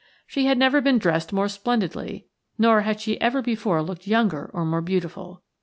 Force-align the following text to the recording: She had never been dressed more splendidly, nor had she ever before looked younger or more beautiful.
She 0.25 0.45
had 0.47 0.57
never 0.57 0.81
been 0.81 0.97
dressed 0.97 1.31
more 1.31 1.47
splendidly, 1.47 2.25
nor 2.57 2.81
had 2.81 2.99
she 2.99 3.21
ever 3.21 3.43
before 3.43 3.83
looked 3.83 4.07
younger 4.07 4.49
or 4.51 4.65
more 4.65 4.81
beautiful. 4.81 5.43